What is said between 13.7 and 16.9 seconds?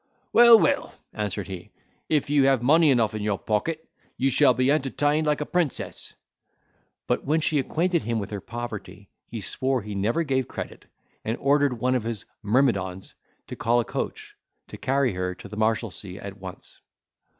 a coach, to carry her to the Marshalsea at once.